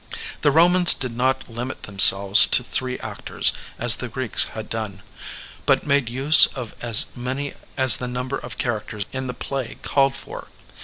The 0.41 0.49
Bomans 0.49 0.95
did 0.95 1.15
not 1.15 1.47
limit 1.47 1.83
themselves 1.83 2.47
to 2.47 2.63
three 2.63 2.97
actors 3.01 3.53
as 3.77 3.97
the 3.97 4.07
Greeks 4.07 4.45
had 4.45 4.67
done, 4.67 5.03
but 5.67 5.85
made 5.85 6.09
use 6.09 6.47
of 6.47 6.73
as 6.81 7.15
many 7.15 7.53
as 7.77 7.97
the 7.97 8.07
number 8.07 8.39
of 8.39 8.57
characters 8.57 9.05
in 9.13 9.27
the 9.27 9.35
play 9.35 9.77
called 9.83 10.15
for. 10.15 10.47